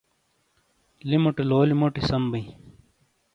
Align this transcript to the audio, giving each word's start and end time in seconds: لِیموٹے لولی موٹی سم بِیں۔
لِیموٹے 1.09 1.43
لولی 1.49 1.75
موٹی 1.79 2.01
سم 2.09 2.23
بِیں۔ 2.31 2.47